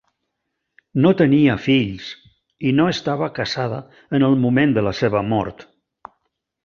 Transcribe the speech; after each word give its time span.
No 1.03 1.11
tenia 1.19 1.57
fills 1.65 2.07
i 2.69 2.71
no 2.79 2.87
estava 2.95 3.29
casada 3.41 3.83
en 4.19 4.27
el 4.31 4.37
moment 4.47 4.75
de 4.79 4.85
la 4.89 4.95
seva 5.05 5.23
mort. 5.35 5.67